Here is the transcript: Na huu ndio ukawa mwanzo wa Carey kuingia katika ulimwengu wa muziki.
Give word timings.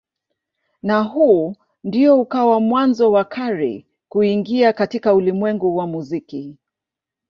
Na 0.83 1.01
huu 1.01 1.55
ndio 1.83 2.21
ukawa 2.21 2.59
mwanzo 2.59 3.11
wa 3.11 3.23
Carey 3.25 3.85
kuingia 4.09 4.73
katika 4.73 5.13
ulimwengu 5.13 5.77
wa 5.77 5.87
muziki. 5.87 6.57